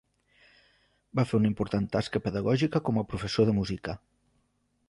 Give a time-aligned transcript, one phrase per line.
[1.19, 3.99] Va fer una important tasca pedagògica com a professor de música.